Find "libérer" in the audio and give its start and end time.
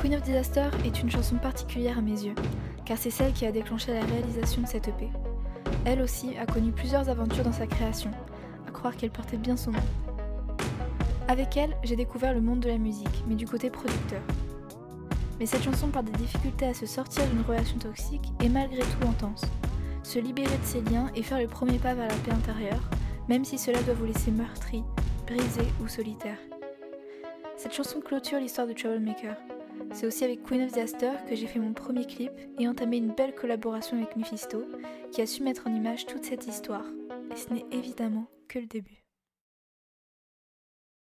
20.18-20.56